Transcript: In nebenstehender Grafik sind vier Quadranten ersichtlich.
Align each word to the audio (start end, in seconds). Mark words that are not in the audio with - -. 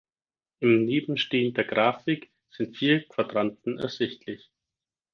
In 0.61 0.85
nebenstehender 0.85 1.63
Grafik 1.63 2.31
sind 2.49 2.75
vier 2.75 3.07
Quadranten 3.07 3.77
ersichtlich. 3.77 4.49